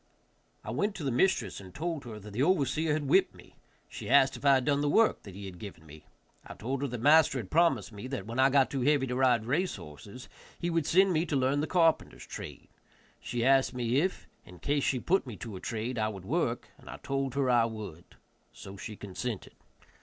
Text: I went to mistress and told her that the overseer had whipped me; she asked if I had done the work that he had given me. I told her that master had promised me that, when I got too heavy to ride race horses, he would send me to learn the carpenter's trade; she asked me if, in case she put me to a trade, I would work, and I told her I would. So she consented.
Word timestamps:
I 0.63 0.71
went 0.71 0.95
to 0.95 1.11
mistress 1.11 1.59
and 1.59 1.75
told 1.75 2.05
her 2.05 2.17
that 2.19 2.31
the 2.33 2.41
overseer 2.41 2.93
had 2.93 3.07
whipped 3.07 3.35
me; 3.35 3.55
she 3.87 4.09
asked 4.09 4.35
if 4.35 4.43
I 4.43 4.55
had 4.55 4.65
done 4.65 4.81
the 4.81 4.89
work 4.89 5.21
that 5.21 5.35
he 5.35 5.45
had 5.45 5.59
given 5.59 5.85
me. 5.85 6.07
I 6.43 6.55
told 6.55 6.81
her 6.81 6.87
that 6.87 6.99
master 7.01 7.37
had 7.37 7.51
promised 7.51 7.91
me 7.91 8.07
that, 8.07 8.25
when 8.25 8.39
I 8.39 8.49
got 8.49 8.71
too 8.71 8.81
heavy 8.81 9.05
to 9.05 9.15
ride 9.15 9.45
race 9.45 9.75
horses, 9.75 10.27
he 10.57 10.71
would 10.71 10.87
send 10.87 11.13
me 11.13 11.23
to 11.27 11.35
learn 11.35 11.61
the 11.61 11.67
carpenter's 11.67 12.25
trade; 12.25 12.69
she 13.19 13.45
asked 13.45 13.75
me 13.75 13.97
if, 13.97 14.27
in 14.43 14.57
case 14.57 14.83
she 14.83 14.99
put 14.99 15.27
me 15.27 15.35
to 15.37 15.55
a 15.55 15.59
trade, 15.59 15.99
I 15.99 16.07
would 16.07 16.25
work, 16.25 16.69
and 16.79 16.89
I 16.89 16.97
told 16.97 17.35
her 17.35 17.47
I 17.51 17.65
would. 17.65 18.15
So 18.51 18.77
she 18.77 18.95
consented. 18.95 19.53